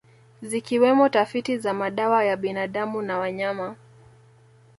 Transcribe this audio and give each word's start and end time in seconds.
Zikiwemo 0.41 1.09
tafiti 1.09 1.57
za 1.57 1.73
madawa 1.73 2.23
ya 2.23 2.37
binadamu 2.37 3.01
na 3.01 3.17
wanyama 3.17 3.75